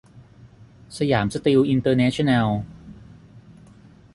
[0.97, 2.47] สยามสตีลอินเตอร์เนชั่นแนล